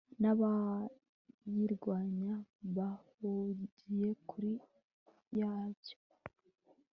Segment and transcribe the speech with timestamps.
[0.21, 2.33] n'abayirwanya
[2.75, 4.53] bahungire kure
[5.39, 5.95] yayo